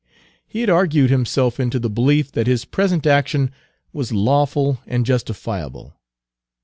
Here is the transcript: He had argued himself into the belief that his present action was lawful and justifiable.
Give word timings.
He 0.47 0.61
had 0.61 0.69
argued 0.71 1.11
himself 1.11 1.59
into 1.59 1.77
the 1.77 1.87
belief 1.87 2.31
that 2.31 2.47
his 2.47 2.65
present 2.65 3.05
action 3.05 3.51
was 3.93 4.11
lawful 4.11 4.79
and 4.87 5.05
justifiable. 5.05 5.93